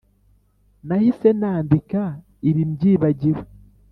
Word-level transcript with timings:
Nahise 0.87 1.29
nandika 1.39 2.01
ibi 2.49 2.61
mbyibagiwe 2.71 3.43